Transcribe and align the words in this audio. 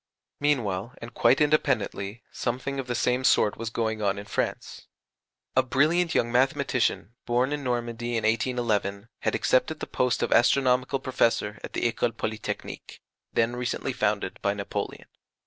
Meanwhile, 0.39 0.95
and 0.99 1.13
quite 1.13 1.39
independently, 1.39 2.23
something 2.31 2.79
of 2.79 2.87
the 2.87 2.95
same 2.95 3.23
sort 3.23 3.55
was 3.55 3.69
going 3.69 4.01
on 4.01 4.17
in 4.17 4.25
France. 4.25 4.87
A 5.55 5.61
brilliant 5.61 6.15
young 6.15 6.31
mathematician, 6.31 7.13
born 7.27 7.53
in 7.53 7.63
Normandy 7.63 8.17
in 8.17 8.23
1811, 8.23 9.09
had 9.19 9.35
accepted 9.35 9.79
the 9.79 9.85
post 9.85 10.23
of 10.23 10.31
Astronomical 10.31 10.97
Professor 10.99 11.59
at 11.63 11.73
the 11.73 11.81
École 11.81 12.17
Polytechnique, 12.17 12.99
then 13.31 13.55
recently 13.55 13.93
founded 13.93 14.39
by 14.41 14.55
Napoleon. 14.55 15.05